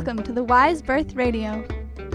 [0.00, 1.62] Welcome to the Wise Birth Radio.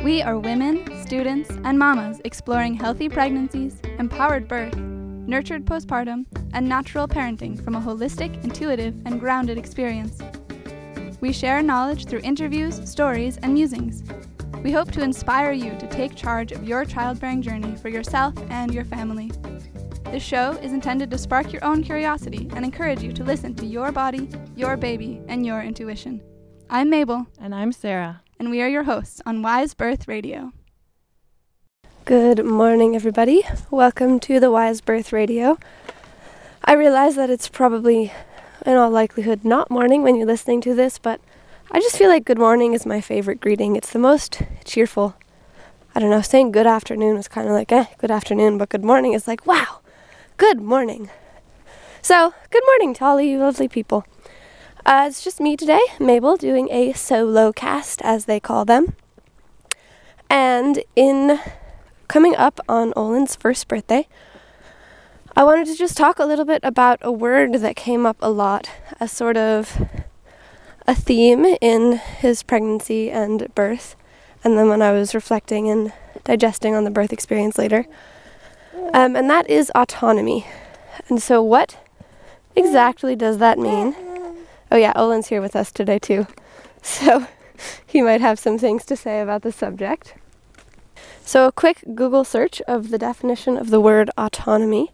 [0.04, 7.08] We are women, students, and mamas exploring healthy pregnancies, empowered birth, nurtured postpartum, and natural
[7.08, 10.20] parenting from a holistic, intuitive, and grounded experience.
[11.22, 14.02] We share knowledge through interviews, stories, and musings.
[14.64, 18.74] We hope to inspire you to take charge of your childbearing journey for yourself and
[18.74, 19.32] your family.
[20.06, 23.66] This show is intended to spark your own curiosity and encourage you to listen to
[23.68, 26.20] your body, your baby, and your intuition.
[26.70, 27.28] I'm Mabel.
[27.40, 28.22] And I'm Sarah.
[28.40, 30.52] And we are your hosts on Wise Birth Radio.
[32.06, 33.44] Good morning, everybody.
[33.72, 35.58] Welcome to the Wise Birth Radio.
[36.64, 38.12] I realize that it's probably,
[38.66, 41.22] in all likelihood, not morning when you're listening to this, but
[41.72, 43.76] I just feel like good morning is my favorite greeting.
[43.76, 45.16] It's the most cheerful.
[45.94, 48.84] I don't know, saying good afternoon is kind of like, eh, good afternoon, but good
[48.84, 49.80] morning is like, wow,
[50.38, 51.10] Good morning.
[52.02, 54.06] So, good morning to all you lovely people.
[54.86, 58.96] Uh, it's just me today, Mabel, doing a solo cast, as they call them.
[60.30, 61.40] And in
[62.08, 64.08] coming up on Olin's first birthday,
[65.36, 68.30] I wanted to just talk a little bit about a word that came up a
[68.30, 68.70] lot
[69.00, 69.82] as sort of
[70.86, 73.96] a theme in his pregnancy and birth.
[74.44, 77.88] And then when I was reflecting and digesting on the birth experience later,
[78.94, 80.46] um, and that is autonomy.
[81.10, 81.80] And so, what
[82.56, 83.96] exactly does that mean?
[84.72, 86.28] Oh, yeah, Olin's here with us today, too.
[86.82, 87.26] So,
[87.88, 90.14] he might have some things to say about the subject.
[91.24, 94.92] So, a quick Google search of the definition of the word autonomy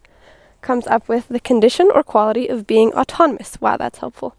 [0.62, 3.60] comes up with the condition or quality of being autonomous.
[3.60, 4.34] Wow, that's helpful.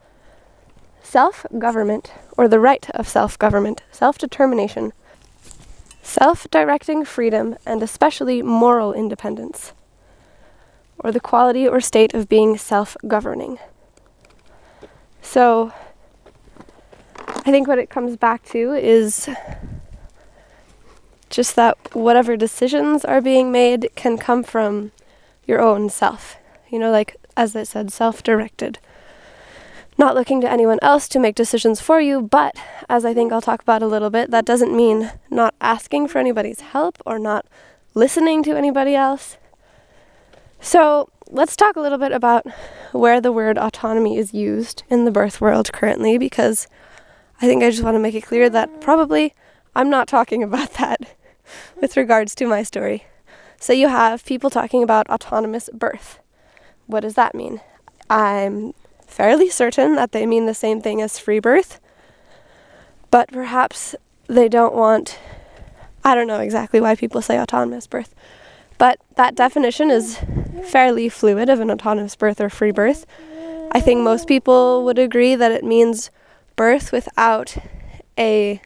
[1.03, 4.93] Self government, or the right of self government, self determination,
[6.01, 9.73] self directing freedom, and especially moral independence,
[10.97, 13.59] or the quality or state of being self governing.
[15.23, 15.73] So,
[17.17, 19.27] I think what it comes back to is
[21.31, 24.91] just that whatever decisions are being made can come from
[25.47, 26.37] your own self.
[26.69, 28.77] You know, like as I said, self directed
[29.97, 32.55] not looking to anyone else to make decisions for you, but
[32.89, 36.19] as I think I'll talk about a little bit, that doesn't mean not asking for
[36.19, 37.45] anybody's help or not
[37.93, 39.37] listening to anybody else.
[40.61, 42.45] So, let's talk a little bit about
[42.91, 46.67] where the word autonomy is used in the birth world currently, because
[47.41, 49.33] I think I just want to make it clear that probably
[49.75, 51.15] I'm not talking about that
[51.79, 53.05] with regards to my story.
[53.59, 56.19] So, you have people talking about autonomous birth.
[56.85, 57.61] What does that mean?
[58.09, 58.73] I'm
[59.07, 61.79] fairly certain that they mean the same thing as free birth,
[63.09, 63.95] but perhaps
[64.27, 65.17] they don't want.
[66.03, 68.13] I don't know exactly why people say autonomous birth,
[68.83, 70.19] but that definition is
[70.65, 73.05] fairly fluid of an autonomous birth or free birth.
[73.71, 76.11] I think most people would agree that it means
[76.57, 77.55] birth without
[78.19, 78.59] a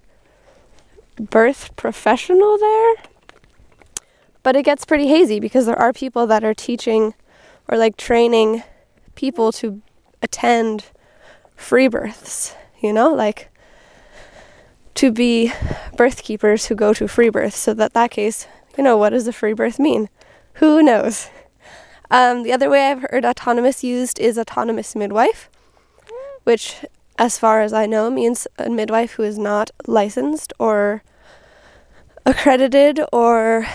[1.18, 2.96] birth professional there.
[4.42, 7.14] But it gets pretty hazy because there are people that are teaching
[7.68, 8.64] or like training
[9.14, 9.84] people to
[10.24, 10.86] attend
[11.56, 13.52] free births, you know, like
[14.96, 15.54] to be
[15.96, 17.58] birth keepers who go to free births.
[17.58, 18.48] So that that case,
[18.78, 20.10] you know, what does a free birth mean?
[20.56, 21.30] Who knows?
[22.10, 25.50] Um, the other way I've heard autonomous used is autonomous midwife,
[26.44, 26.86] which,
[27.18, 31.04] as far as I know, means a midwife who is not licensed or
[32.26, 33.68] accredited or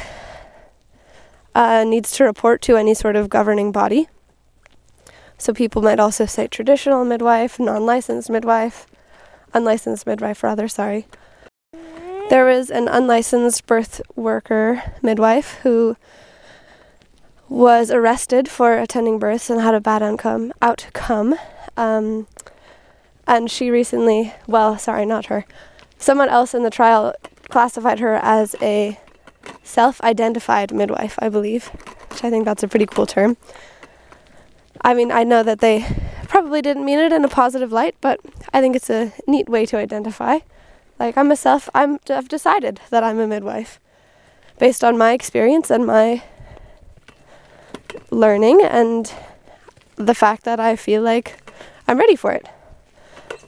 [1.55, 4.09] uh, needs to report to any sort of governing body.
[5.37, 8.87] So people might also say traditional midwife, non licensed midwife,
[9.53, 11.07] unlicensed midwife, rather, sorry.
[12.33, 15.99] There was an unlicensed birth worker midwife who
[17.47, 20.51] was arrested for attending births and had a bad outcome.
[20.63, 21.35] outcome.
[21.77, 22.27] Um,
[23.27, 25.45] and she recently, well, sorry, not her,
[25.99, 27.15] someone else in the trial
[27.51, 28.99] classified her as a
[29.63, 31.67] self identified midwife, I believe,
[32.09, 33.37] which I think that's a pretty cool term.
[34.81, 35.85] I mean, I know that they
[36.29, 38.21] probably didn't mean it in a positive light, but
[38.55, 40.39] I think it's a neat way to identify.
[40.99, 43.81] Like I'm a self I'm I've decided that I'm a midwife
[44.59, 46.23] based on my experience and my
[48.11, 49.13] learning and
[49.97, 51.39] the fact that I feel like
[51.89, 52.47] I'm ready for it.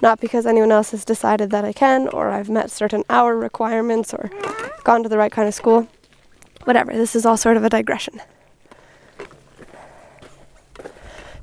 [0.02, 4.12] Not because anyone else has decided that I can or I've met certain hour requirements
[4.12, 4.31] or
[4.82, 5.88] gone to the right kind of school.
[6.64, 8.20] Whatever, this is all sort of a digression.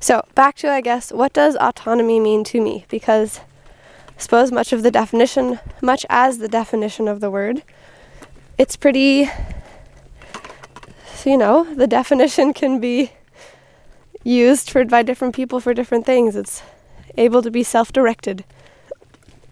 [0.00, 2.86] So, back to, I guess, what does autonomy mean to me?
[2.88, 3.40] Because
[4.16, 7.62] suppose much of the definition, much as the definition of the word,
[8.58, 9.28] it's pretty,
[11.24, 13.12] you know, the definition can be
[14.24, 16.36] used for by different people for different things.
[16.36, 16.62] It's
[17.16, 18.44] able to be self-directed,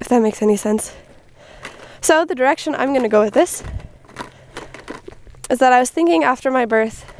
[0.00, 0.94] if that makes any sense.
[2.00, 3.62] So, the direction I'm going to go with this
[5.50, 7.12] is that I was thinking after my birth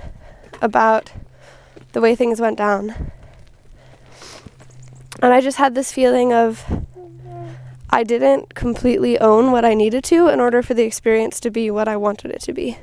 [0.63, 1.13] about
[1.93, 3.13] the way things went down.
[5.23, 6.65] And I just had this feeling of
[7.93, 11.71] I didn't completely own what I needed to in order for the experience to be
[11.71, 12.79] what I wanted it to be.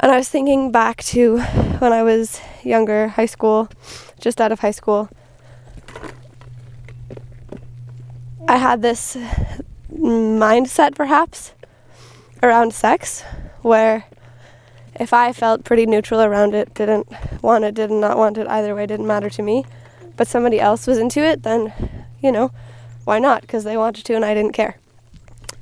[0.00, 1.38] And I was thinking back to
[1.78, 3.68] when I was younger, high school,
[4.18, 5.10] just out of high school.
[8.48, 9.16] I had this
[9.92, 11.52] mindset perhaps
[12.42, 13.22] around sex
[13.62, 14.04] where
[14.94, 17.08] if I felt pretty neutral around it, didn't
[17.42, 19.64] want it, did not want it either way, didn't matter to me,
[20.16, 21.72] but somebody else was into it, then,
[22.22, 22.50] you know,
[23.04, 23.42] why not?
[23.42, 24.78] Because they wanted to and I didn't care.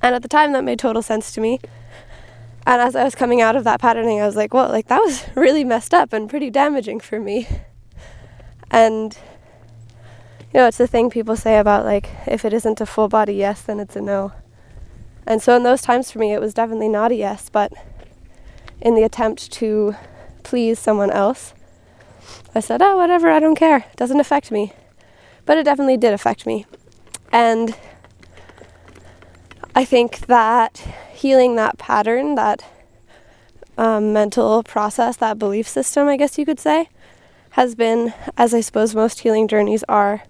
[0.00, 1.60] And at the time, that made total sense to me.
[2.66, 5.00] And as I was coming out of that patterning, I was like, well, like that
[5.00, 7.48] was really messed up and pretty damaging for me.
[8.70, 9.16] And,
[10.52, 13.34] you know, it's the thing people say about like, if it isn't a full body
[13.34, 14.32] yes, then it's a no.
[15.26, 17.72] And so in those times for me, it was definitely not a yes, but
[18.80, 19.94] in the attempt to
[20.42, 21.54] please someone else,
[22.54, 23.78] I said, oh, whatever, I don't care.
[23.78, 24.72] It doesn't affect me.
[25.44, 26.66] But it definitely did affect me.
[27.32, 27.74] And
[29.74, 32.64] I think that healing that pattern, that
[33.78, 36.88] um, mental process, that belief system, I guess you could say,
[37.50, 40.22] has been, as I suppose most healing journeys are,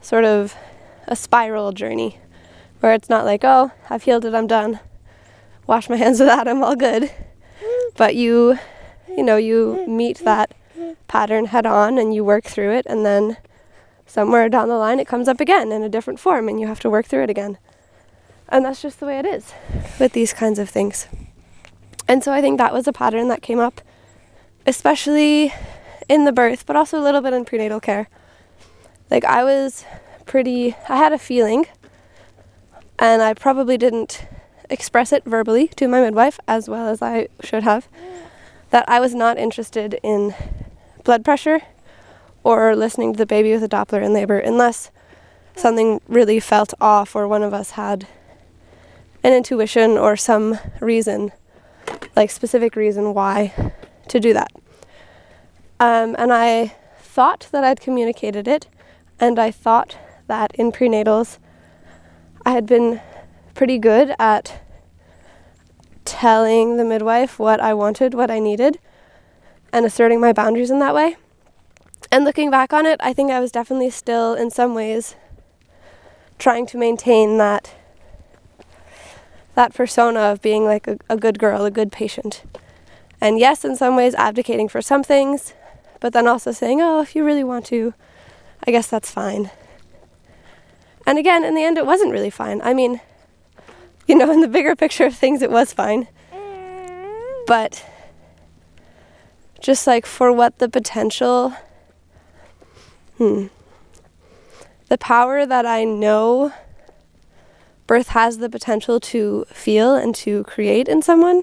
[0.00, 0.54] sort of
[1.08, 2.18] a spiral journey
[2.80, 4.78] where it's not like, oh, I've healed it, I'm done.
[5.66, 7.10] Wash my hands of that, I'm all good.
[7.96, 8.58] But you,
[9.08, 10.54] you know, you meet that
[11.08, 13.38] pattern head on and you work through it, and then
[14.08, 16.80] somewhere down the line it comes up again in a different form, and you have
[16.80, 17.58] to work through it again.
[18.48, 19.52] And that's just the way it is
[20.00, 21.06] with these kinds of things.
[22.08, 23.82] And so I think that was a pattern that came up,
[24.66, 25.52] especially
[26.08, 28.08] in the birth, but also a little bit in prenatal care.
[29.10, 29.84] Like I was
[30.24, 31.66] pretty, I had a feeling,
[32.98, 34.26] and I probably didn't
[34.70, 37.88] express it verbally to my midwife as well as I should have,
[38.70, 40.34] that I was not interested in
[41.04, 41.60] blood pressure
[42.42, 44.90] or listening to the baby with a Doppler in labor unless
[45.56, 48.06] something really felt off or one of us had
[49.24, 51.32] an intuition or some reason,
[52.14, 53.72] like specific reason why
[54.08, 54.52] to do that.
[55.80, 58.68] Um, and I thought that I'd communicated it,
[59.18, 59.96] and I thought
[60.26, 61.38] that in prenatals
[62.44, 63.00] I had been
[63.54, 64.62] pretty good at
[66.04, 68.78] telling the midwife what I wanted, what I needed,
[69.72, 71.16] and asserting my boundaries in that way.
[72.10, 75.14] And looking back on it, I think I was definitely still, in some ways,
[76.38, 77.74] trying to maintain that
[79.54, 82.44] that persona of being like a, a good girl, a good patient.
[83.20, 85.52] And yes, in some ways, abdicating for some things,
[85.98, 87.92] but then also saying, oh, if you really want to,
[88.64, 89.50] I guess that's fine.
[91.06, 92.60] And again, in the end, it wasn't really fine.
[92.62, 93.00] I mean,
[94.06, 96.06] you know, in the bigger picture of things, it was fine.
[97.48, 97.84] But
[99.60, 101.54] just like for what the potential,
[103.18, 103.46] hmm,
[104.88, 106.52] the power that I know
[107.86, 111.42] birth has the potential to feel and to create in someone,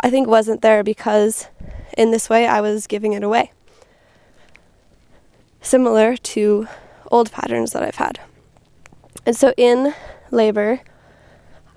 [0.00, 1.48] I think wasn't there because
[1.96, 3.52] in this way I was giving it away.
[5.60, 6.66] Similar to
[7.10, 8.20] old patterns that I've had.
[9.26, 9.94] And so in
[10.30, 10.80] labor,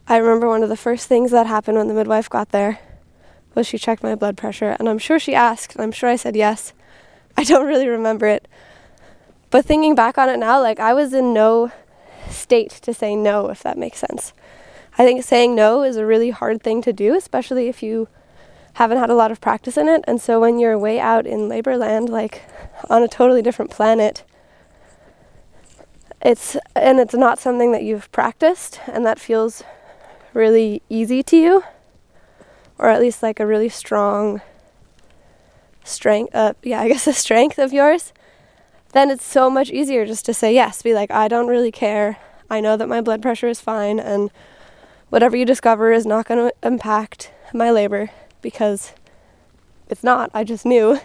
[0.08, 2.79] I remember one of the first things that happened when the midwife got there
[3.53, 4.75] was she checked my blood pressure.
[4.79, 6.74] And I'm sure she asked, and I'm sure I said yes.
[7.38, 8.48] I don't really remember it.
[9.53, 11.72] But thinking back on it now, like I was in no
[12.27, 14.33] state to say no, if that makes sense.
[14.98, 18.07] I think saying no is a really hard thing to do, especially if you
[18.74, 20.03] haven't had a lot of practice in it.
[20.07, 22.41] And so when you're way out in labor land, like
[22.89, 24.24] on a totally different planet,
[26.19, 29.62] it's and it's not something that you've practiced and that feels
[30.33, 31.63] really easy to you
[32.79, 34.41] or at least like a really strong
[35.83, 38.13] strength uh, yeah i guess a strength of yours
[38.93, 40.81] then it's so much easier just to say yes.
[40.81, 42.17] Be like, I don't really care.
[42.50, 44.31] I know that my blood pressure is fine, and
[45.09, 48.93] whatever you discover is not going to impact my labor because
[49.89, 50.31] it's not.
[50.33, 51.00] I just knew.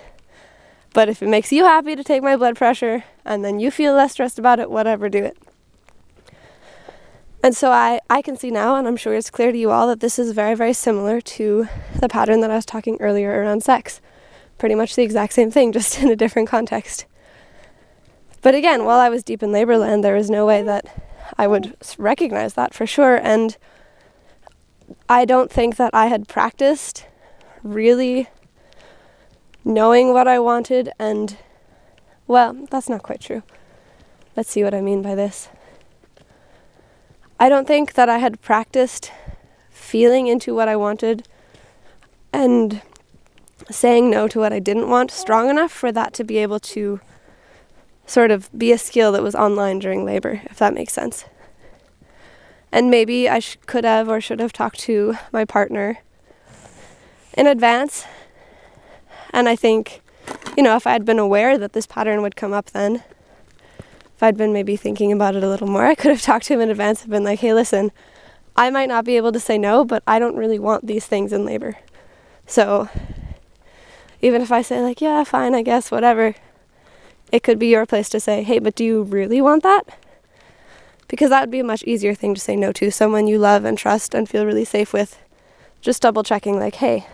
[0.95, 3.95] But if it makes you happy to take my blood pressure and then you feel
[3.95, 5.37] less stressed about it, whatever, do it.
[7.43, 9.87] And so I, I can see now, and I'm sure it's clear to you all,
[9.87, 11.69] that this is very, very similar to
[12.01, 14.01] the pattern that I was talking earlier around sex.
[14.59, 17.07] Pretty much the exact same thing, just in a different context.
[18.41, 21.05] But again, while I was deep in labor land, there was no way that
[21.37, 23.17] I would recognize that for sure.
[23.17, 23.57] And
[25.09, 27.07] I don't think that I had practiced
[27.63, 28.29] really
[29.65, 31.37] knowing what I wanted and,
[32.27, 33.43] well, that's not quite true.
[34.37, 35.49] Let's see what I mean by this.
[37.41, 39.13] I don't think that I had practiced
[39.71, 41.27] feeling into what I wanted
[42.33, 42.83] and
[43.71, 47.01] saying no to what I didn't want strong enough for that to be able to
[48.09, 51.27] sort of be a skill that was online during labor, if that makes sense.
[52.73, 55.99] And maybe I sh- could have or should have talked to my partner
[57.35, 58.07] in advance.
[59.31, 60.01] And I think,
[60.57, 63.03] you know, if I had been aware that this pattern would come up then,
[64.17, 66.55] if I'd been maybe thinking about it a little more, I could have talked to
[66.55, 67.93] him in advance and been like, hey, listen,
[68.57, 71.33] I might not be able to say no, but I don't really want these things
[71.33, 71.77] in labor.
[72.47, 72.89] So
[74.21, 76.35] even if I say, like, yeah, fine, I guess, whatever,
[77.33, 79.83] it could be your place to say, hey, but do you really want that?
[81.09, 83.65] Because that would be a much easier thing to say no to someone you love
[83.65, 85.19] and trust and feel really safe with.
[85.81, 87.07] Just double checking, like, hey,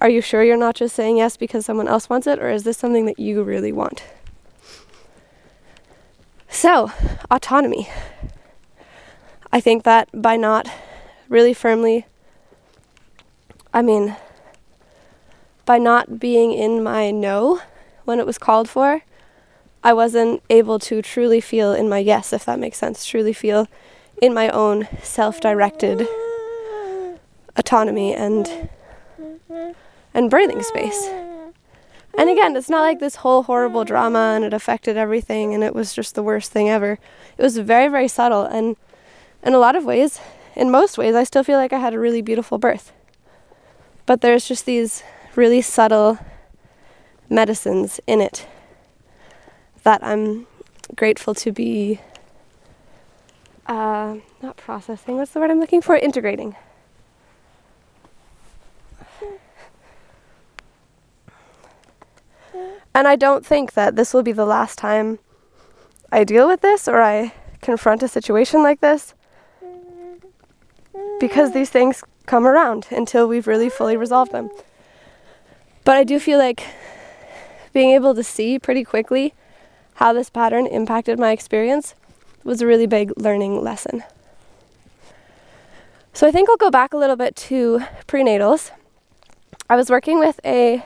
[0.00, 2.64] are you sure you're not just saying yes because someone else wants it, or is
[2.64, 4.02] this something that you really want?
[6.48, 6.90] So,
[7.30, 7.88] autonomy.
[9.52, 10.68] I think that by not
[11.28, 12.06] really firmly,
[13.72, 14.16] I mean,
[15.64, 17.60] by not being in my no
[18.04, 19.02] when it was called for,
[19.82, 23.66] I wasn't able to truly feel in my yes, if that makes sense, truly feel
[24.20, 26.06] in my own self directed
[27.56, 28.68] autonomy and
[30.12, 31.08] and breathing space.
[32.18, 35.74] And again, it's not like this whole horrible drama and it affected everything and it
[35.74, 36.98] was just the worst thing ever.
[37.38, 38.76] It was very, very subtle and
[39.42, 40.20] in a lot of ways,
[40.56, 42.92] in most ways, I still feel like I had a really beautiful birth.
[44.04, 45.02] But there's just these
[45.36, 46.18] really subtle
[47.30, 48.46] medicines in it
[49.84, 50.46] that I'm
[50.94, 52.00] grateful to be
[53.66, 55.96] uh, not processing, what's the word I'm looking for?
[55.96, 56.56] Integrating.
[62.92, 65.20] And I don't think that this will be the last time
[66.10, 67.32] I deal with this or I
[67.62, 69.14] confront a situation like this
[71.20, 74.50] because these things come around until we've really fully resolved them.
[75.84, 76.64] But I do feel like
[77.72, 79.34] being able to see pretty quickly
[79.94, 81.94] how this pattern impacted my experience
[82.42, 84.02] was a really big learning lesson.
[86.12, 88.70] So I think I'll go back a little bit to prenatals.
[89.68, 90.84] I was working with a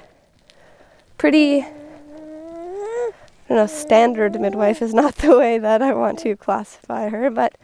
[1.16, 3.12] pretty, I
[3.48, 7.54] don't know, standard midwife is not the way that I want to classify her, but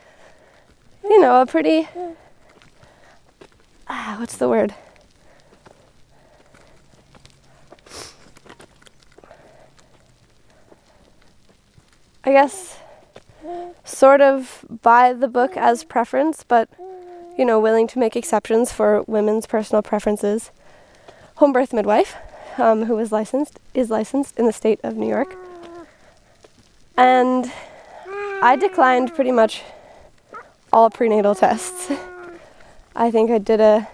[1.04, 1.88] you know, a pretty,
[3.88, 4.74] ah, what's the word?
[12.30, 12.78] I guess,
[13.82, 16.68] sort of by the book as preference, but
[17.36, 20.52] you know, willing to make exceptions for women's personal preferences.
[21.38, 22.14] Home birth midwife,
[22.56, 25.34] um, who is licensed, is licensed in the state of New York,
[26.96, 27.50] and
[28.40, 29.62] I declined pretty much
[30.72, 31.90] all prenatal tests.
[32.94, 33.88] I think I did a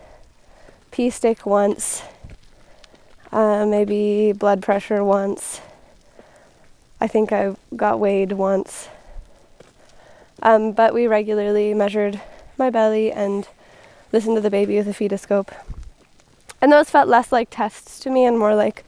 [0.91, 2.03] pee stick once,
[3.33, 5.63] uh, maybe blood pressure once
[7.01, 8.89] I think I got weighed once.
[10.43, 12.21] Um, but we regularly measured
[12.59, 13.49] my belly and
[14.13, 15.51] listened to the baby with a fetoscope.
[16.61, 18.85] And those felt less like tests to me and more like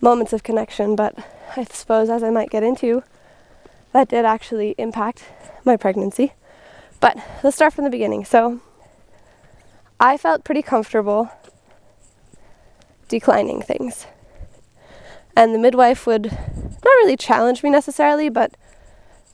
[0.00, 0.96] moments of connection.
[0.96, 1.14] But
[1.56, 3.02] I suppose, as I might get into,
[3.92, 5.24] that did actually impact
[5.64, 6.32] my pregnancy.
[7.00, 8.24] But let's start from the beginning.
[8.24, 8.60] So
[9.98, 11.30] I felt pretty comfortable
[13.08, 14.06] declining things.
[15.40, 18.58] And the midwife would not really challenge me necessarily, but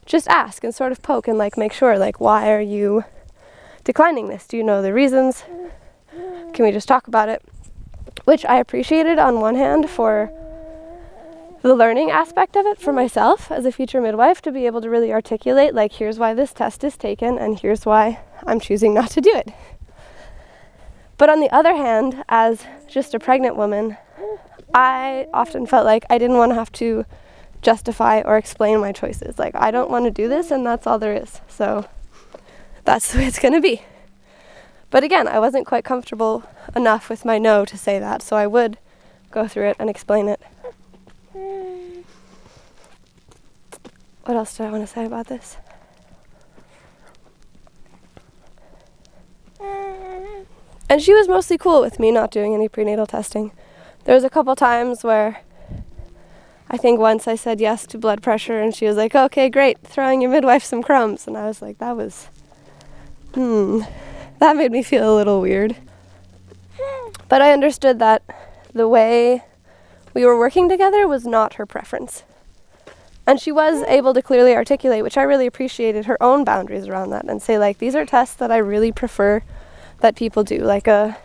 [0.05, 3.03] just ask and sort of poke and like make sure like why are you
[3.83, 4.47] declining this?
[4.47, 5.43] Do you know the reasons?
[6.55, 7.43] Can we just talk about it?
[8.23, 10.31] Which I appreciated on one hand for
[11.63, 14.89] the learning aspect of it for myself as a future midwife to be able to
[14.89, 19.11] really articulate like here's why this test is taken and here's why I'm choosing not
[19.11, 19.53] to do it.
[21.19, 23.97] But on the other hand, as just a pregnant woman,
[24.76, 27.06] I often felt like I didn't want to have to
[27.62, 29.38] justify or explain my choices.
[29.38, 31.40] Like, I don't want to do this, and that's all there is.
[31.49, 31.87] So
[32.85, 33.80] that's the way it's going to be.
[34.90, 36.45] But again, I wasn't quite comfortable
[36.76, 38.76] enough with my no to say that, so I would
[39.30, 40.42] go through it and explain it.
[44.25, 45.56] What else do I want to say about this?
[50.90, 53.52] And she was mostly cool with me not doing any prenatal testing.
[54.07, 55.41] There was a couple times where
[56.71, 59.81] I think once I said yes to blood pressure, and she was like, okay, great,
[59.81, 61.27] throwing your midwife some crumbs.
[61.27, 62.29] And I was like, that was,
[63.35, 63.81] hmm,
[64.39, 65.75] that made me feel a little weird.
[67.29, 68.23] But I understood that
[68.73, 69.43] the way
[70.15, 72.23] we were working together was not her preference.
[73.27, 77.11] And she was able to clearly articulate, which I really appreciated, her own boundaries around
[77.11, 79.43] that and say, like, these are tests that I really prefer
[79.99, 80.59] that people do.
[80.59, 81.19] Like a,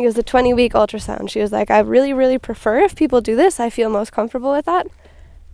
[0.00, 1.30] It was a 20 week ultrasound.
[1.30, 3.60] She was like, I really, really prefer if people do this.
[3.60, 4.86] I feel most comfortable with that.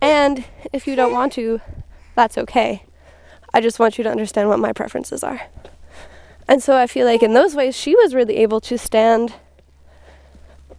[0.01, 1.59] And if you don't want to,
[2.15, 2.83] that's okay.
[3.53, 5.41] I just want you to understand what my preferences are.
[6.47, 9.33] And so I feel like in those ways, she was really able to stand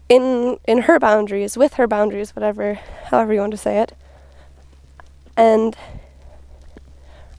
[0.09, 2.75] in in her boundaries, with her boundaries, whatever,
[3.11, 3.93] however you want to say it.
[5.37, 5.77] And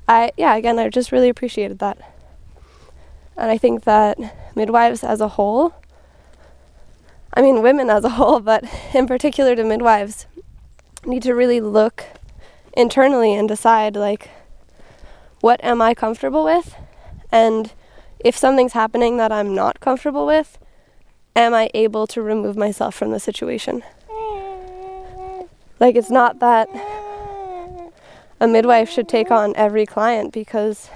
[0.07, 1.97] I, yeah, again, I just really appreciated that.
[3.35, 4.17] And I think that
[4.55, 5.73] midwives as a whole,
[7.33, 10.25] I mean, women as a whole, but in particular to midwives,
[11.05, 12.05] need to really look
[12.73, 14.29] internally and decide, like,
[15.41, 16.75] what am I comfortable with?
[17.31, 17.71] And
[18.19, 20.57] if something's happening that I'm not comfortable with,
[21.35, 23.83] am I able to remove myself from the situation?
[25.79, 26.67] Like, it's not that
[28.41, 30.89] a midwife should take on every client because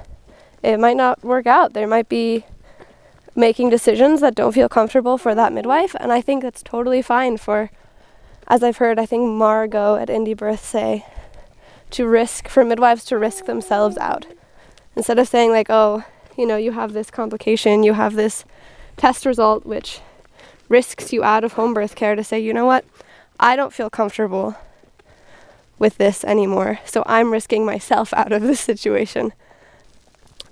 [0.61, 1.73] it might not work out.
[1.73, 2.45] There might be
[3.35, 7.37] making decisions that don't feel comfortable for that midwife, and I think that's totally fine
[7.37, 7.71] for,
[8.47, 11.05] as I've heard, I think Margo at Indie Birth say,
[11.91, 14.25] to risk, for midwives to risk themselves out.
[14.95, 16.03] Instead of saying, like, oh,
[16.37, 18.45] you know, you have this complication, you have this
[18.97, 19.99] test result, which
[20.69, 22.85] risks you out of home birth care to say, you know what,
[23.39, 24.55] I don't feel comfortable
[25.79, 29.33] with this anymore, so I'm risking myself out of this situation.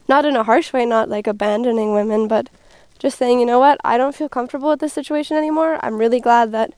[0.08, 2.50] Not in a harsh way, not like abandoning women, but
[3.02, 5.80] just saying, you know what, I don't feel comfortable with this situation anymore.
[5.84, 6.72] I'm really glad that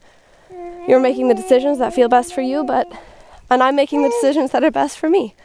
[0.88, 2.90] you're making the decisions that feel best for you, but
[3.50, 5.36] and I'm making the decisions that are best for me.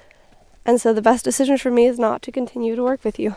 [0.65, 3.35] And so the best decision for me is not to continue to work with you.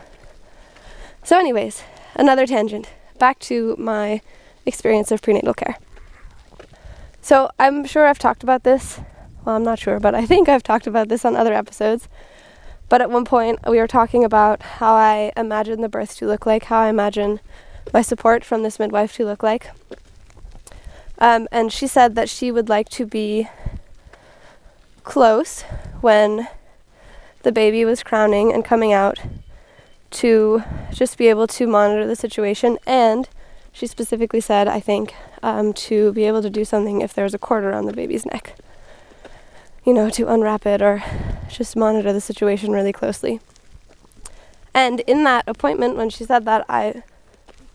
[1.24, 1.82] So, anyways,
[2.14, 2.88] another tangent.
[3.18, 4.20] Back to my
[4.64, 5.78] experience of prenatal care.
[7.20, 9.00] So, I'm sure I've talked about this.
[9.44, 12.08] Well, I'm not sure, but I think I've talked about this on other episodes.
[12.92, 16.44] But at one point, we were talking about how I imagine the birth to look
[16.44, 17.40] like, how I imagine
[17.90, 19.70] my support from this midwife to look like.
[21.18, 23.48] Um, and she said that she would like to be
[25.04, 25.62] close
[26.02, 26.48] when
[27.44, 29.18] the baby was crowning and coming out
[30.10, 33.26] to just be able to monitor the situation and
[33.72, 37.38] she specifically said, I think, um, to be able to do something if there's a
[37.38, 38.54] cord around the baby's neck.
[39.84, 41.02] You know, to unwrap it or
[41.48, 43.40] just monitor the situation really closely.
[44.74, 47.02] And in that appointment, when she said that, I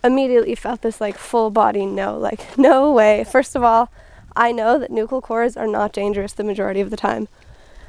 [0.03, 3.23] immediately felt this like full body no, like, no way.
[3.23, 3.91] First of all,
[4.35, 7.27] I know that nuchal cords are not dangerous the majority of the time.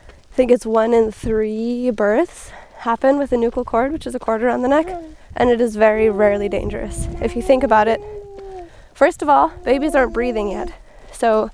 [0.09, 4.19] I think it's one in three births happen with a nuchal cord, which is a
[4.19, 4.89] cord around the neck
[5.39, 7.07] and it is very rarely dangerous.
[7.21, 8.01] If you think about it,
[8.93, 10.73] first of all, babies aren't breathing yet.
[11.13, 11.51] So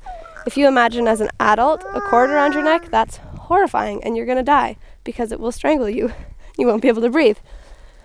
[0.47, 4.27] if you imagine as an adult a cord around your neck, that's horrifying and you're
[4.27, 6.13] going to die because it will strangle you.
[6.57, 7.39] You won't be able to breathe.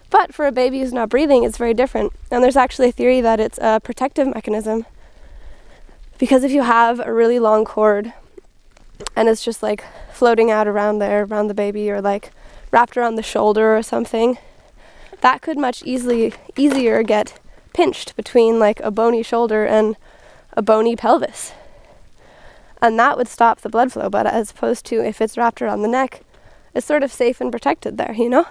[0.10, 2.14] But for a baby who's not breathing, it's very different.
[2.32, 4.88] And there's actually a theory that it's a protective mechanism.
[6.18, 8.12] Because if you have a really long cord
[9.16, 12.32] and it's just like floating out around there, around the baby, or like
[12.72, 14.40] wrapped around the shoulder or something,
[15.22, 17.40] that could much easily easier get
[17.74, 19.96] pinched between like a bony shoulder and
[20.54, 21.54] a bony pelvis.
[22.82, 25.82] And that would stop the blood flow, but as opposed to if it's wrapped around
[25.82, 26.22] the neck,
[26.74, 28.46] it's sort of safe and protected there, you know?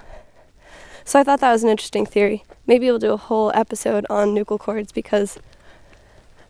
[1.04, 2.44] So I thought that was an interesting theory.
[2.66, 5.38] Maybe we'll do a whole episode on nuchal cords because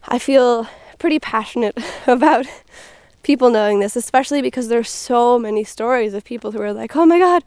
[0.08, 0.66] I feel
[0.98, 2.46] pretty passionate about
[3.22, 7.06] people knowing this, especially because there's so many stories of people who are like, "Oh
[7.06, 7.44] my god,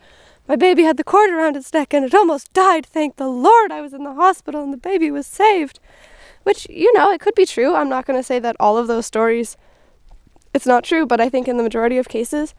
[0.48, 2.86] my baby had the cord around its neck and it almost died.
[2.86, 5.80] Thank the Lord I was in the hospital and the baby was saved.
[6.44, 7.76] Which, you know, it could be true.
[7.76, 9.56] I'm not going to say that all of those stories,
[10.54, 12.54] it's not true, but I think in the majority of cases,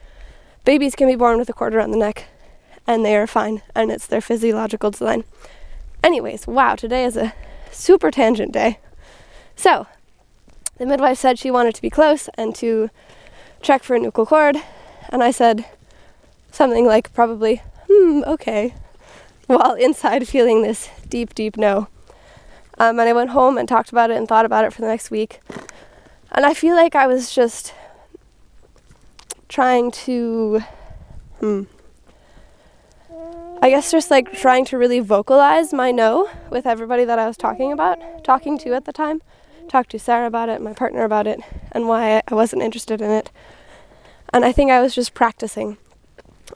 [0.65, 2.27] babies can be born with a cord around the neck
[2.87, 5.25] and they are fine and it's their physiological design.
[6.03, 7.35] Anyways, wow, today is a
[7.71, 8.79] super tangent day.
[9.55, 9.87] So,
[10.79, 12.91] the midwife said she wanted to be close and to
[13.61, 14.57] check for a nuchal cord,
[15.11, 15.65] and I said
[16.51, 18.75] something like probably hmm, okay,
[19.47, 21.89] while inside feeling this deep, deep no.
[22.79, 24.89] Um, and I went home and talked about it and thought about it for the
[24.89, 25.41] next week.
[26.33, 27.75] And I feel like I was just
[29.53, 30.63] trying to,
[31.41, 31.63] hmm,
[33.61, 37.37] I guess just like trying to really vocalize my no with everybody that I was
[37.37, 39.23] talking about, talking to at the time.
[39.69, 43.11] Talked to Sarah about it, my partner about it, and why I wasn't interested in
[43.11, 43.31] it.
[44.33, 45.77] And I think I was just practicing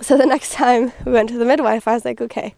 [0.00, 2.54] so the next time we went to the midwife, I was like, okay,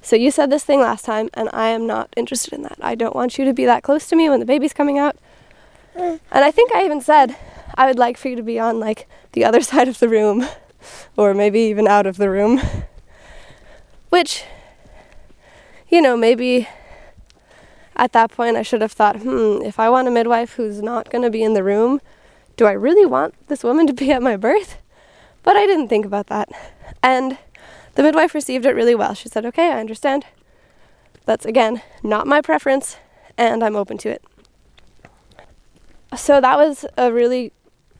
[0.00, 2.78] so you said this thing last time, and I am not interested in that.
[2.80, 5.16] I don't want you to be that close to me when the baby's coming out.
[5.96, 7.36] And I think I even said,
[7.78, 10.46] I would like for you to be on like the other side of the room
[11.16, 12.60] or maybe even out of the room.
[14.10, 14.44] Which,
[15.88, 16.68] you know, maybe
[17.94, 21.10] at that point I should have thought, hmm, if I want a midwife who's not
[21.10, 22.00] going to be in the room,
[22.56, 24.78] do I really want this woman to be at my birth?
[25.44, 26.48] But I didn't think about that.
[27.00, 27.38] And
[27.94, 29.14] the midwife received it really well.
[29.14, 30.26] She said, okay, I understand.
[31.26, 32.96] That's again not my preference,
[33.36, 34.22] and I'm open to it.
[36.16, 37.52] So that was a really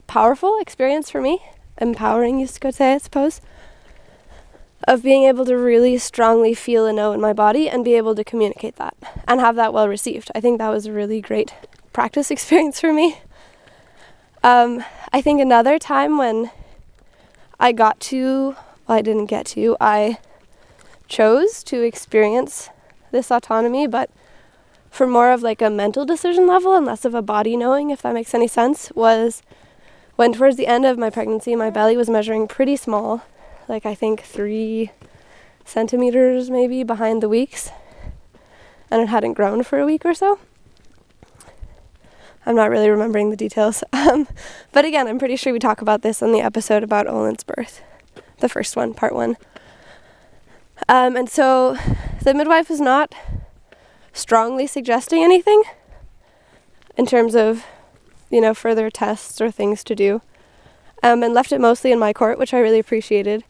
[0.09, 1.41] powerful experience for me,
[1.81, 3.41] empowering, you could say, I suppose,
[4.89, 8.17] of being able to really strongly feel a no in my body and be able
[8.17, 8.97] to communicate that
[9.29, 10.31] and have that well received.
[10.35, 11.55] I think that was a really great
[11.93, 13.21] practice experience for me.
[14.43, 16.51] Um, I think another time when
[17.61, 20.19] I got to, well, I didn't get to, I
[21.07, 22.71] chose to experience
[23.11, 24.11] this autonomy, but
[24.91, 28.03] for more of like a mental decision level and less of a body knowing, if
[28.03, 29.43] that makes any sense, was
[30.19, 33.23] when towards the end of my pregnancy, my belly was measuring pretty small,
[33.69, 34.91] like I think three
[35.65, 37.71] centimeters maybe behind the weeks,
[38.91, 40.41] and it hadn't grown for a week or so.
[42.45, 43.85] I'm not really remembering the details.
[43.93, 44.27] Um,
[44.73, 47.83] but again, I'm pretty sure we talk about this on the episode about Olin's birth,
[48.41, 49.37] the first one, part one.
[50.89, 51.77] Um, and so
[52.25, 53.15] the midwife is not
[54.13, 55.63] strongly suggesting anything
[56.97, 57.65] in terms of,
[58.31, 60.23] you know, further tests or things to do,
[61.03, 63.45] um, and left it mostly in my court, which I really appreciated.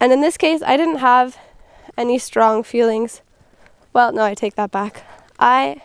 [0.00, 1.38] And in this case, I didn't have
[1.96, 3.22] any strong feelings.
[3.92, 5.02] Well, no, I take that back.
[5.38, 5.82] I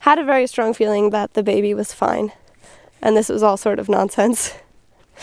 [0.00, 2.32] had a very strong feeling that the baby was fine,
[3.00, 4.54] and this was all sort of nonsense.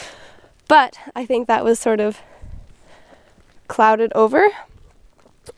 [0.67, 2.19] but I think that was sort of
[3.67, 4.49] clouded over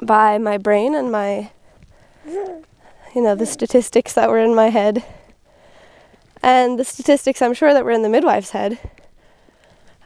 [0.02, 1.52] by my brain and my,
[2.26, 5.04] you know, the statistics that were in my head.
[6.44, 8.80] And the statistics I'm sure that were in the midwife's head.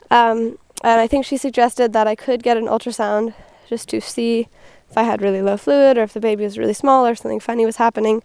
[0.10, 3.34] Um, and I think she suggested that I could get an ultrasound
[3.70, 4.48] just to see
[4.89, 7.39] if I had really low fluid or if the baby was really small or something
[7.39, 8.24] funny was happening.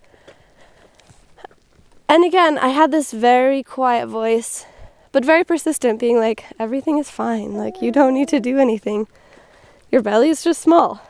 [2.09, 4.65] And again, I had this very quiet voice,
[5.13, 7.55] but very persistent, being like, everything is fine.
[7.55, 9.07] Like, you don't need to do anything.
[9.91, 11.01] Your belly is just small.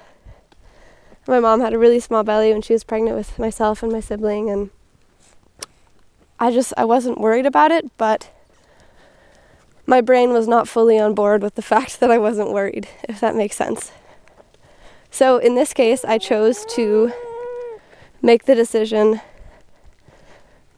[1.26, 4.00] My mom had a really small belly when she was pregnant with myself and my
[4.00, 4.70] sibling, and
[6.38, 8.30] I just, I wasn't worried about it, but
[9.86, 13.20] my brain was not fully on board with the fact that I wasn't worried, if
[13.20, 13.92] that makes sense.
[15.10, 17.12] So in this case, I chose to
[18.20, 19.20] make the decision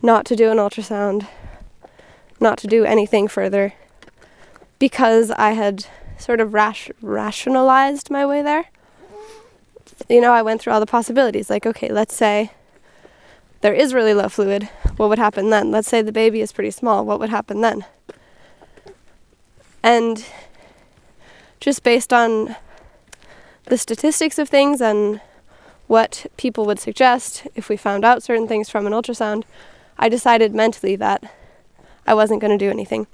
[0.01, 1.27] not to do an ultrasound,
[2.38, 3.73] not to do anything further,
[4.79, 5.87] because I had
[6.18, 8.66] sort of rash- rationalized my way there.
[10.09, 11.51] You know, I went through all the possibilities.
[11.51, 12.53] Like, okay, let's say
[13.61, 14.64] there is really low fluid.
[14.97, 15.71] What would happen then?
[15.71, 17.05] Let's say the baby is pretty small.
[17.05, 17.85] What would happen then?
[19.83, 20.25] And
[21.61, 22.57] just based on
[23.64, 25.21] the statistics of things and
[25.87, 29.44] what people would suggest if we found out certain things from an ultrasound,
[29.99, 31.23] I decided mentally that
[32.07, 33.07] I wasn't going to do anything,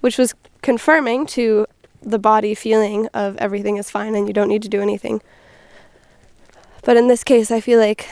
[0.00, 1.66] which was confirming to
[2.02, 5.22] the body feeling of everything is fine and you don't need to do anything.
[6.82, 8.08] But in this case, I feel like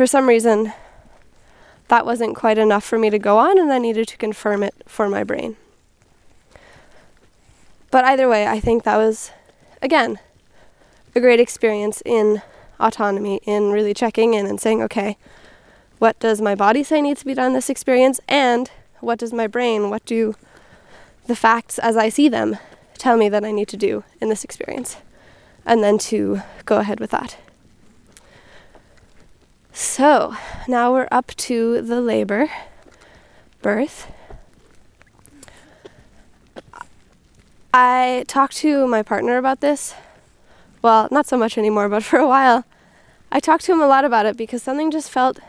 [0.00, 0.72] for some reason
[1.88, 4.72] that wasn't quite enough for me to go on, and I needed to confirm it
[4.86, 5.58] for my brain.
[7.90, 9.30] But either way, I think that was,
[9.82, 10.18] again,
[11.14, 12.40] a great experience in
[12.80, 15.18] autonomy, in really checking in and saying, okay,
[15.98, 18.20] what does my body say needs to be done in this experience?
[18.26, 20.34] And what does my brain, what do
[21.26, 22.56] the facts as I see them
[22.96, 24.96] tell me that I need to do in this experience?
[25.66, 27.36] And then to go ahead with that.
[29.80, 30.36] So
[30.68, 32.50] now we're up to the labor,
[33.62, 34.12] birth.
[37.72, 39.94] I talked to my partner about this.
[40.82, 42.66] Well, not so much anymore, but for a while.
[43.32, 45.40] I talked to him a lot about it because something just felt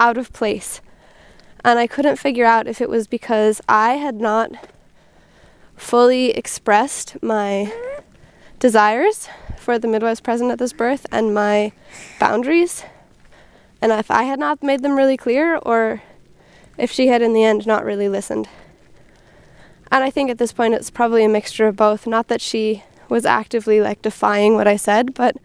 [0.00, 0.80] out of place.
[1.64, 4.50] And I couldn't figure out if it was because I had not
[5.76, 7.72] fully expressed my
[8.58, 9.28] desires
[9.60, 11.70] for the midwives present at this birth and my
[12.18, 12.82] boundaries.
[13.80, 16.02] And if I had not made them really clear, or
[16.78, 18.48] if she had in the end not really listened.
[19.90, 22.06] And I think at this point it's probably a mixture of both.
[22.06, 25.36] Not that she was actively like defying what I said, but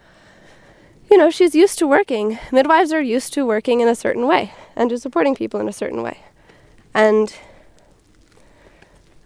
[1.09, 2.39] you know, she's used to working.
[2.51, 5.73] Midwives are used to working in a certain way and to supporting people in a
[5.73, 6.19] certain way.
[6.93, 7.35] And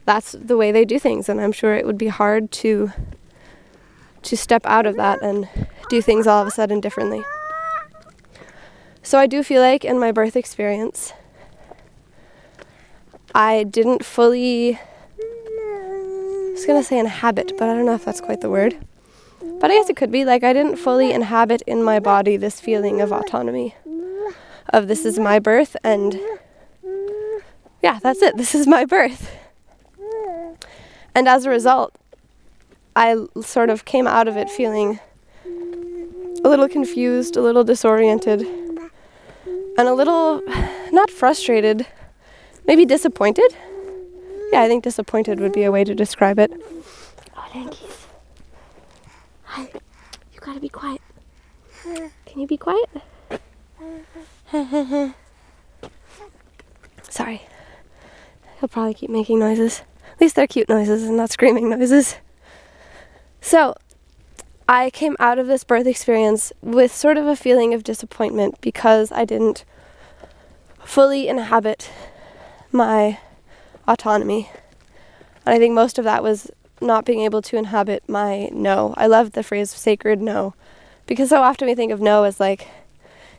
[0.05, 2.91] that's the way they do things and I'm sure it would be hard to
[4.21, 5.47] to step out of that and
[5.89, 7.23] do things all of a sudden differently.
[9.05, 11.13] So I do feel like in my birth experience
[13.35, 14.79] I didn't fully.
[15.19, 18.75] I was gonna say inhabit, but I don't know if that's quite the word.
[19.59, 22.59] But I guess it could be like I didn't fully inhabit in my body this
[22.59, 23.75] feeling of autonomy,
[24.69, 26.19] of this is my birth, and
[27.83, 29.29] yeah, that's it, this is my birth.
[31.13, 31.93] And as a result,
[32.95, 34.99] I sort of came out of it feeling
[36.43, 38.64] a little confused, a little disoriented,
[39.77, 40.41] and a little
[40.91, 41.85] not frustrated,
[42.65, 43.55] maybe disappointed.
[44.51, 46.51] Yeah, I think disappointed would be a way to describe it.
[47.35, 48.07] Oh, Yankees.
[49.43, 49.69] Hi.
[50.33, 51.01] You gotta be quiet.
[51.83, 52.89] Can you be quiet?
[57.09, 57.41] Sorry.
[58.59, 59.83] He'll probably keep making noises.
[60.13, 62.15] At least they're cute noises and not screaming noises.
[63.41, 63.75] So,
[64.67, 69.11] I came out of this birth experience with sort of a feeling of disappointment because
[69.11, 69.63] I didn't
[70.83, 71.91] fully inhabit
[72.71, 73.19] my
[73.87, 74.49] autonomy.
[75.45, 76.49] And I think most of that was
[76.81, 78.95] not being able to inhabit my no.
[78.97, 80.55] I love the phrase sacred no
[81.05, 82.67] because so often we think of no as like,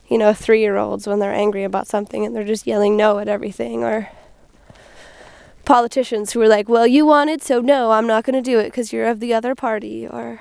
[0.09, 3.19] you know, three year olds when they're angry about something and they're just yelling no
[3.19, 4.09] at everything, or
[5.65, 8.61] politicians who are like, well, you want it, so no, I'm not going to do
[8.61, 10.41] it because you're of the other party, or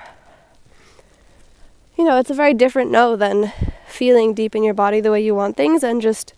[1.97, 3.51] you know, it's a very different no than
[3.87, 6.33] feeling deep in your body the way you want things and just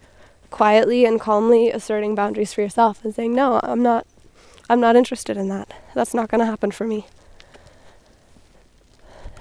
[0.52, 4.06] quietly and calmly asserting boundaries for yourself and saying, "No, I'm not
[4.70, 5.72] I'm not interested in that.
[5.96, 7.08] That's not going to happen for me."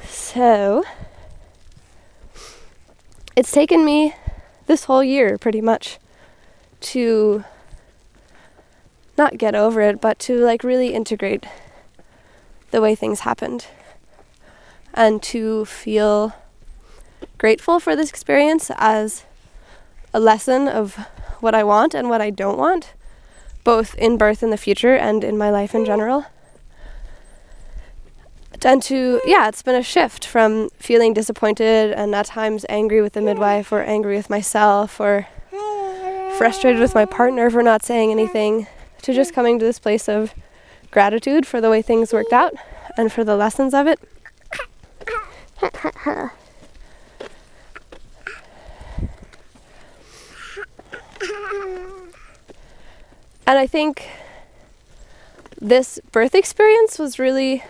[0.09, 0.85] So,
[3.35, 4.14] it's taken me
[4.66, 5.98] this whole year pretty much
[6.81, 7.44] to
[9.18, 11.44] not get over it, but to like really integrate
[12.70, 13.66] the way things happened
[14.96, 16.35] and to feel
[17.38, 19.24] grateful for this experience as
[20.14, 20.94] a lesson of
[21.40, 22.94] what I want and what I don't want,
[23.62, 26.26] both in birth in the future and in my life in general.
[28.64, 33.12] And to, yeah, it's been a shift from feeling disappointed and at times angry with
[33.12, 35.28] the midwife or angry with myself or
[36.38, 38.66] frustrated with my partner for not saying anything
[39.02, 40.35] to just coming to this place of
[40.90, 42.54] gratitude for the way things worked out
[42.96, 44.00] and for the lessons of it.
[53.47, 54.09] and I think
[55.61, 57.64] this birth experience was really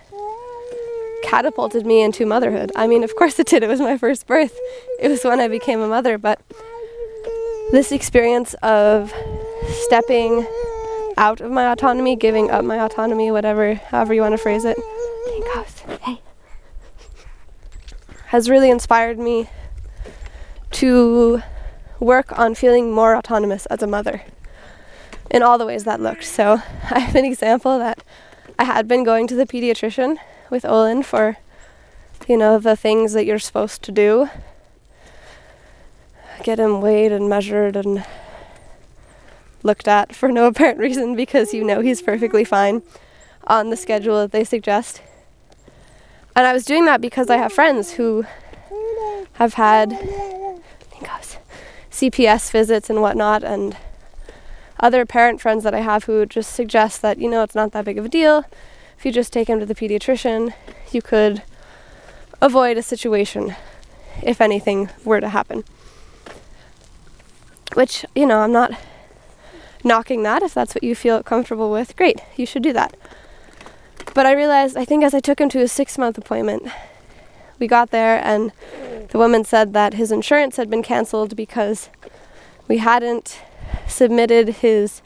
[1.23, 2.73] catapulted me into motherhood.
[2.77, 3.63] I mean, of course it did.
[3.63, 4.57] It was my first birth.
[5.01, 6.41] It was when I became a mother, but
[7.73, 9.13] this experience of
[9.85, 10.47] stepping
[11.17, 14.77] out of my autonomy, giving up my autonomy, whatever, however you want to phrase it.
[16.03, 16.21] Hey
[18.27, 19.49] has really inspired me
[20.73, 21.43] to
[22.01, 24.23] work on feeling more autonomous as a mother
[25.31, 26.25] in all the ways that looked.
[26.25, 26.55] So
[26.91, 28.03] I have an example that
[28.59, 30.17] I had been going to the pediatrician
[30.51, 31.37] with Olin for,
[32.29, 34.29] you know, the things that you're supposed to do.
[36.43, 38.05] Get him weighed and measured and
[39.63, 42.83] looked at for no apparent reason because you know he's perfectly fine
[43.47, 45.01] on the schedule that they suggest.
[46.37, 48.27] And I was doing that because I have friends who
[49.33, 49.91] have had
[51.91, 53.75] CPS visits and whatnot, and
[54.79, 57.87] other parent friends that I have who just suggest that, you know, it's not that
[57.87, 58.45] big of a deal.
[58.99, 60.53] If you just take him to the pediatrician,
[60.93, 61.43] you could
[62.43, 63.57] avoid a situation
[64.23, 65.65] if anything were to happen.
[67.73, 68.73] Which, you know, I'm not
[69.83, 70.43] knocking that.
[70.43, 72.95] If that's what you feel comfortable with, great, you should do that.
[74.15, 76.69] But I realized, I think as I took him to a six month appointment,
[77.59, 78.53] we got there and
[79.11, 81.89] the woman said that his insurance had been canceled because
[82.69, 83.41] we hadn't
[83.87, 85.01] submitted his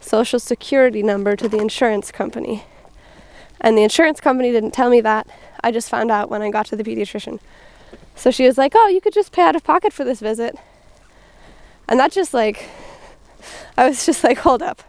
[0.00, 2.64] social security number to the insurance company.
[3.60, 5.26] And the insurance company didn't tell me that.
[5.62, 7.40] I just found out when I got to the pediatrician.
[8.14, 10.56] So she was like, Oh, you could just pay out of pocket for this visit.
[11.88, 12.68] And that just like,
[13.76, 14.82] I was just like, Hold up.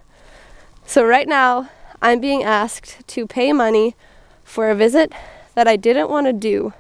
[0.85, 1.69] So right now,
[2.01, 3.95] I'm being asked to pay money
[4.43, 5.11] for a visit
[5.55, 6.73] that I didn't want to do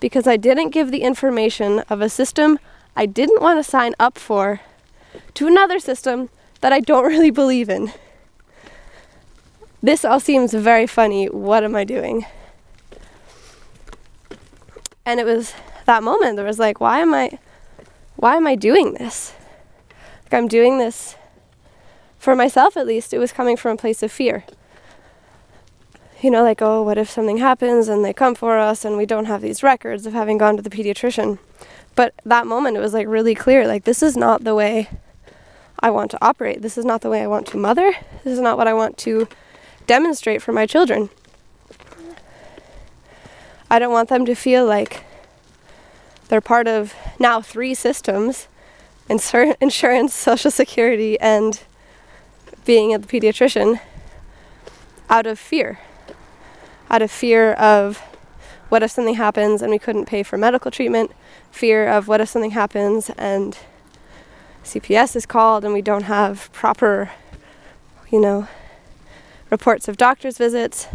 [0.00, 2.58] because I didn't give the information of a system
[2.96, 4.60] I didn't want to sign up for
[5.34, 6.28] to another system
[6.60, 7.92] that I don't really believe in.
[9.82, 11.26] This all seems very funny.
[11.26, 12.24] What am I doing?
[15.04, 15.52] And it was
[15.84, 17.38] that moment that was like, why am I
[18.16, 19.34] why am I doing this?
[20.24, 21.16] Like I'm doing this
[22.24, 24.44] for myself at least, it was coming from a place of fear.
[26.22, 29.04] You know, like, oh, what if something happens and they come for us and we
[29.04, 31.38] don't have these records of having gone to the pediatrician?
[31.94, 34.88] But that moment, it was like really clear like, this is not the way
[35.80, 36.62] I want to operate.
[36.62, 37.92] This is not the way I want to mother.
[38.24, 39.28] This is not what I want to
[39.86, 41.10] demonstrate for my children.
[43.70, 45.04] I don't want them to feel like
[46.28, 48.48] they're part of now three systems
[49.10, 51.60] insur- insurance, social security, and
[52.64, 53.80] being a pediatrician
[55.08, 55.78] out of fear.
[56.90, 57.98] Out of fear of
[58.68, 61.12] what if something happens and we couldn't pay for medical treatment,
[61.50, 63.58] fear of what if something happens and
[64.64, 67.10] CPS is called and we don't have proper,
[68.10, 68.48] you know,
[69.50, 70.88] reports of doctor's visits.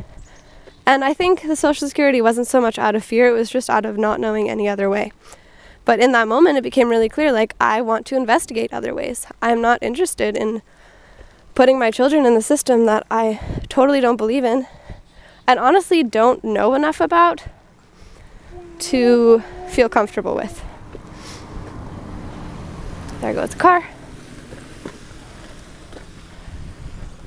[0.86, 3.70] And I think the Social Security wasn't so much out of fear, it was just
[3.70, 5.12] out of not knowing any other way.
[5.86, 9.26] But in that moment, it became really clear like, I want to investigate other ways.
[9.42, 10.62] I'm not interested in
[11.60, 14.66] putting my children in the system that I totally don't believe in
[15.46, 17.44] and honestly don't know enough about
[18.80, 20.64] to feel comfortable with.
[23.20, 23.90] There goes the car.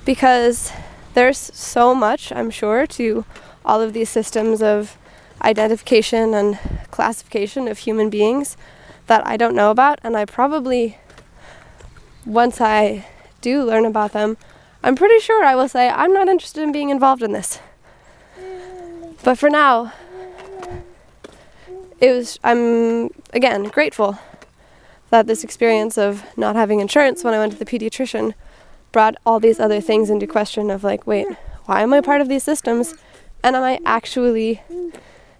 [0.06, 0.72] Because
[1.12, 3.26] there's so much, I'm sure, to
[3.66, 4.96] all of these systems of
[5.42, 6.58] identification and
[6.90, 8.56] classification of human beings
[9.08, 10.96] that I don't know about, and I probably,
[12.24, 13.04] once I
[13.42, 14.38] do learn about them,
[14.82, 17.60] I'm pretty sure I will say, I'm not interested in being involved in this.
[19.22, 19.92] But for now,
[22.00, 24.18] it was, I'm again grateful
[25.10, 28.34] that this experience of not having insurance when I went to the pediatrician
[28.90, 31.26] brought all these other things into question of like, wait,
[31.66, 32.94] why am I part of these systems?
[33.44, 34.62] And am I actually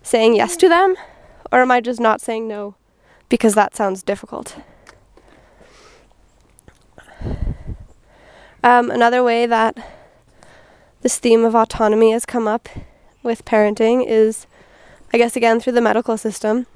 [0.02, 0.94] saying yes to them?
[1.50, 2.76] Or am I just not saying no
[3.28, 4.56] because that sounds difficult?
[8.62, 9.76] Um, another way that
[11.00, 12.68] this theme of autonomy has come up
[13.22, 14.46] with parenting is,
[15.12, 16.66] I guess, again, through the medical system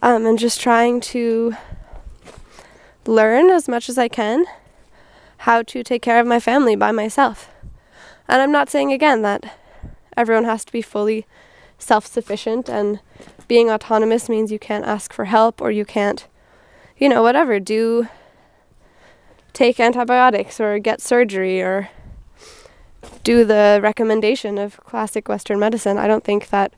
[0.00, 1.54] um, and just trying to
[3.06, 4.44] learn as much as I can
[5.38, 7.50] how to take care of my family by myself.
[8.26, 9.58] And I'm not saying again that
[10.16, 11.26] everyone has to be fully
[11.78, 13.00] self sufficient and
[13.46, 16.26] being autonomous means you can't ask for help or you can't,
[16.96, 18.08] you know, whatever, do
[19.56, 21.88] take antibiotics or get surgery or
[23.24, 25.96] do the recommendation of classic Western medicine.
[25.96, 26.74] I don't think that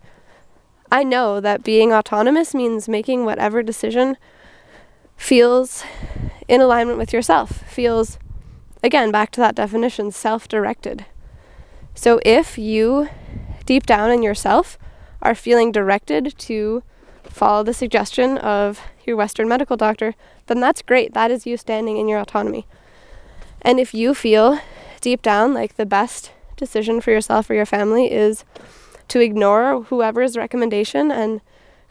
[0.92, 4.16] I know that being autonomous means making whatever decision
[5.16, 5.82] feels
[6.46, 8.16] in alignment with yourself, feels,
[8.80, 11.04] again, back to that definition, self directed.
[11.96, 13.08] So if you,
[13.66, 14.78] deep down in yourself,
[15.20, 16.84] are feeling directed to
[17.38, 20.14] follow the suggestion of your Western medical doctor,
[20.46, 21.14] then that's great.
[21.14, 22.66] That is you standing in your autonomy.
[23.62, 24.60] And if you feel
[25.00, 28.44] deep down like the best decision for yourself or your family is
[29.08, 31.40] to ignore whoever's recommendation and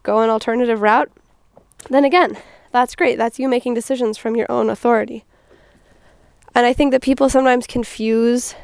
[0.03, 1.11] go an alternative route,
[1.89, 2.37] then again,
[2.71, 3.17] that's great.
[3.17, 5.23] That's you making decisions from your own authority.
[6.53, 8.55] And I think that people sometimes confuse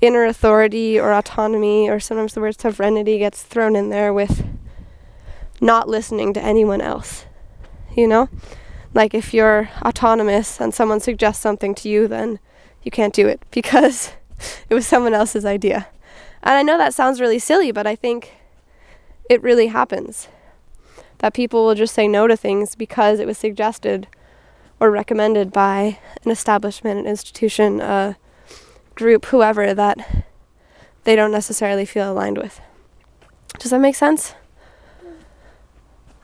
[0.00, 4.44] inner authority or autonomy, or sometimes the word sovereignty gets thrown in there with
[5.60, 7.26] not listening to anyone else.
[7.96, 8.28] You know?
[8.94, 12.38] Like if you're autonomous and someone suggests something to you, then
[12.82, 14.12] you can't do it because
[14.68, 15.88] it was someone else's idea.
[16.42, 18.32] And I know that sounds really silly, but I think
[19.28, 20.28] it really happens.
[21.18, 24.08] That people will just say no to things because it was suggested
[24.80, 28.16] or recommended by an establishment, an institution, a
[28.94, 30.26] group, whoever that
[31.04, 32.60] they don't necessarily feel aligned with.
[33.58, 34.34] Does that make sense?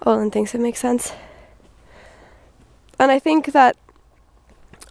[0.07, 1.13] Olin thinks it makes sense.
[2.99, 3.77] And I think that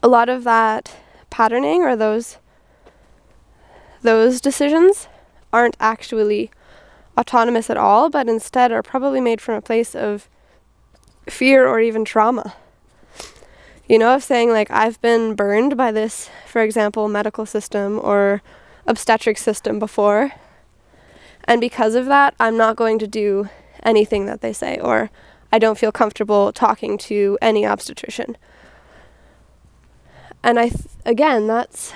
[0.03, 0.95] a lot of that
[1.29, 2.37] patterning or those
[4.01, 5.07] those decisions
[5.51, 6.51] aren't actually
[7.17, 10.29] autonomous at all, but instead are probably made from a place of
[11.27, 12.53] fear or even trauma.
[13.87, 18.43] You know, of saying, like, I've been burned by this, for example, medical system or
[18.85, 20.33] obstetric system before.
[21.45, 23.49] And because of that, I'm not going to do
[23.85, 25.09] anything that they say, or
[25.51, 28.35] I don't feel comfortable talking to any obstetrician.
[30.43, 31.93] And I, th- again, that's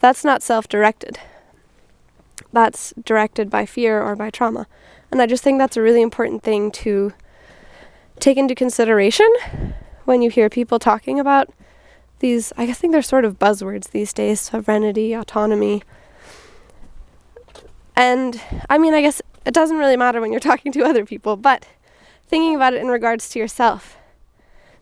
[0.00, 1.18] that's not self-directed
[2.52, 4.66] that's directed by fear or by trauma.
[5.10, 7.12] And I just think that's a really important thing to
[8.20, 9.28] take into consideration
[10.04, 11.48] when you hear people talking about
[12.20, 15.82] these, I guess think they're sort of buzzwords these days sovereignty, autonomy.
[17.94, 21.36] And I mean, I guess it doesn't really matter when you're talking to other people,
[21.36, 21.66] but
[22.28, 23.96] thinking about it in regards to yourself.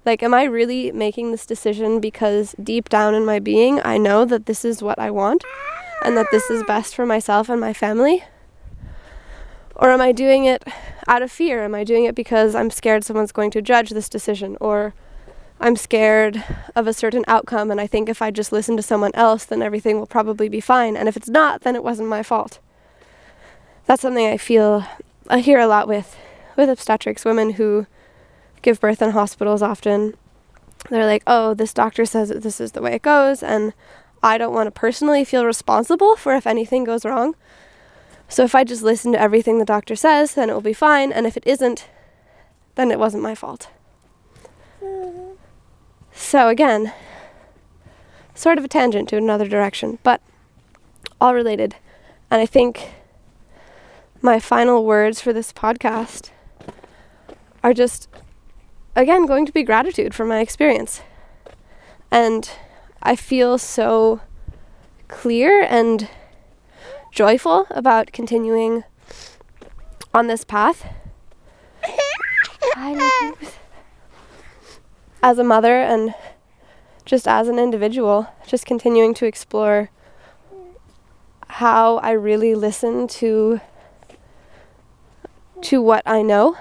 [0.05, 4.25] Like, am I really making this decision because deep down in my being, I know
[4.27, 5.43] that this is what I want?
[6.03, 8.25] and that this is best for myself and my family?
[9.75, 10.62] Or am I doing it
[11.07, 11.64] out of fear?
[11.64, 14.95] Am I doing it because I'm scared someone's going to judge this decision or
[15.59, 16.45] I'm scared
[16.75, 19.62] of a certain outcome, and I think if I just listen to someone else, then
[19.62, 20.99] everything will probably be fine.
[20.99, 22.59] And if it's not, then it wasn't my fault.
[23.87, 24.84] That's something I feel
[25.28, 26.16] I hear a lot with
[26.57, 27.87] with obstetrics women who
[28.62, 30.14] give birth in hospitals often.
[30.91, 33.72] They're like, "Oh, this doctor says that this is the way it goes, and
[34.22, 37.34] I don't want to personally feel responsible for if anything goes wrong.
[38.28, 41.12] So if I just listen to everything the doctor says, then it will be fine,
[41.12, 41.89] and if it isn't,
[42.74, 43.68] then it wasn't my fault."
[46.12, 46.93] So, again,
[48.34, 50.20] sort of a tangent to another direction, but
[51.20, 51.76] all related.
[52.30, 52.91] And I think
[54.23, 56.31] my final words for this podcast
[57.62, 58.09] are just,
[58.95, 61.03] again, going to be gratitude for my experience.
[62.11, 62.51] And
[63.03, 64.21] I feel so
[65.09, 66.09] clear and
[67.11, 68.85] joyful about continuing
[70.12, 70.87] on this path.
[75.23, 76.14] as a mother and
[77.05, 79.91] just as an individual, just continuing to explore
[81.49, 83.61] how I really listen to
[85.63, 86.57] to what I know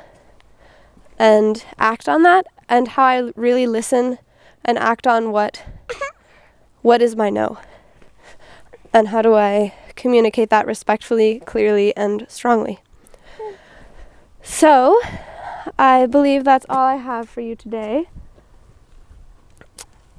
[1.18, 4.18] and act on that and how I really listen
[4.64, 5.64] and act on what
[6.82, 7.58] what is my no
[8.93, 12.80] and how do I communicate that respectfully, clearly and strongly.
[14.41, 15.02] So,
[15.78, 18.08] I believe that's all I have for you today.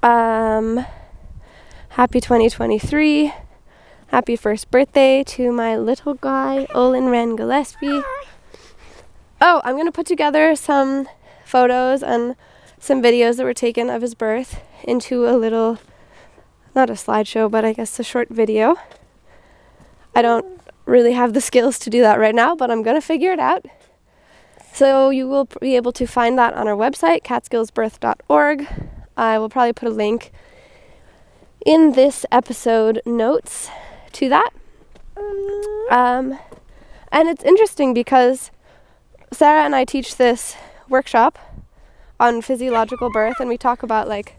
[0.03, 0.85] Um,
[1.91, 3.33] happy 2023.
[4.09, 8.03] Happy first birthday to my little guy, Olin Ran Gillespie.
[9.41, 11.09] Oh, I'm going to put together some
[11.45, 12.37] photos and
[12.79, 15.79] some videos that were taken of his birth into a little,
[16.75, 18.77] not a slideshow, but I guess a short video.
[20.15, 23.07] I don't really have the skills to do that right now, but I'm going to
[23.07, 23.67] figure it out.
[24.73, 28.69] So you will be able to find that on our website, catskillsbirth.org.
[29.17, 30.33] I will probably put a link
[31.65, 33.69] in this episode notes
[34.13, 34.51] to that.
[35.91, 36.39] Um,
[37.11, 38.51] and it's interesting because
[39.33, 40.57] Sarah and I teach this
[40.89, 41.39] workshop
[42.19, 44.37] on physiological birth, and we talk about like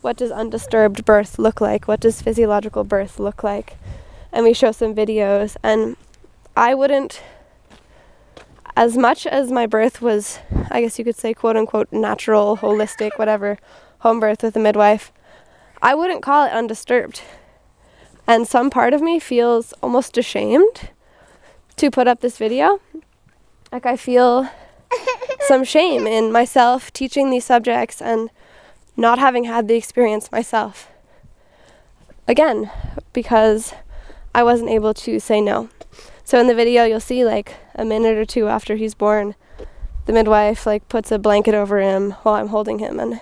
[0.00, 1.88] what does undisturbed birth look like?
[1.88, 3.78] What does physiological birth look like?
[4.30, 5.96] And we show some videos, and
[6.54, 7.22] I wouldn't,
[8.76, 13.18] as much as my birth was, I guess you could say, quote unquote, natural, holistic,
[13.18, 13.56] whatever
[14.00, 15.10] home birth with a midwife,
[15.80, 17.22] I wouldn't call it undisturbed.
[18.26, 20.90] And some part of me feels almost ashamed
[21.76, 22.80] to put up this video.
[23.74, 24.48] Like, I feel
[25.48, 28.30] some shame in myself teaching these subjects and
[28.96, 30.92] not having had the experience myself.
[32.28, 32.70] Again,
[33.12, 33.74] because
[34.32, 35.70] I wasn't able to say no.
[36.22, 39.34] So in the video, you'll see like a minute or two after he's born,
[40.06, 43.20] the midwife like puts a blanket over him while I'm holding him and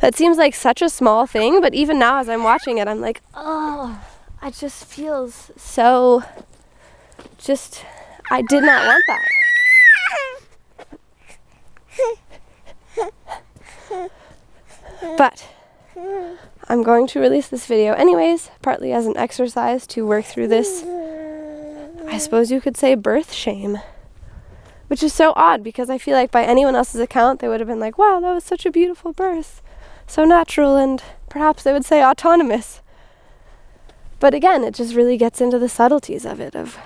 [0.00, 3.00] that seems like such a small thing, but even now as I'm watching it, I'm
[3.00, 4.04] like, oh,
[4.42, 6.24] it just feels so.
[7.38, 7.86] Just,
[8.30, 9.28] I did not want that.
[15.16, 15.48] But
[16.68, 20.82] I'm going to release this video anyways, partly as an exercise to work through this,
[22.06, 23.78] I suppose you could say, birth shame.
[24.88, 27.68] Which is so odd because I feel like by anyone else's account, they would have
[27.68, 29.62] been like, wow, that was such a beautiful birth
[30.06, 32.80] so natural and perhaps they would say autonomous.
[34.20, 36.78] But again, it just really gets into the subtleties of it of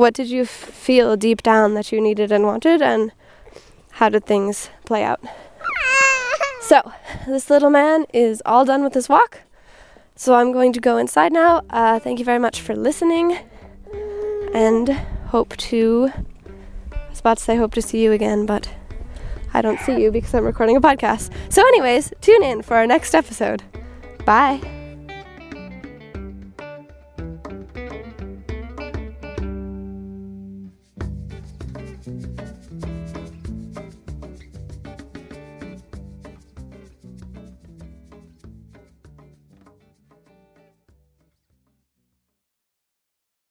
[0.00, 3.12] what did you feel deep down that you needed and wanted and
[3.92, 5.20] how did things play out?
[6.62, 6.92] So,
[7.26, 9.40] this little man is all done with his walk.
[10.16, 11.62] So, I'm going to go inside now.
[11.68, 13.38] Uh, thank you very much for listening
[14.54, 14.88] and
[15.28, 16.10] hope to.
[16.92, 18.70] I was about to say hope to see you again, but
[19.52, 21.30] I don't see you because I'm recording a podcast.
[21.52, 23.64] So, anyways, tune in for our next episode.
[24.24, 24.79] Bye.